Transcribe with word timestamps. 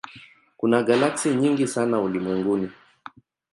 Kuna 0.57 0.83
galaksi 0.83 1.29
nyingi 1.35 1.67
sana 1.67 2.01
ulimwenguni. 2.01 2.67